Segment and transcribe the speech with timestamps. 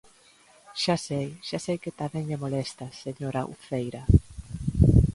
[0.83, 4.03] Xa sei, xa sei que tamén lle molesta, señora Uceira.